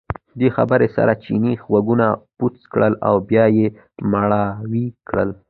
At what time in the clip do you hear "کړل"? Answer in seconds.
2.71-2.93, 5.07-5.29